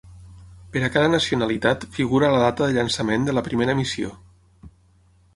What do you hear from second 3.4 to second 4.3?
primera missió.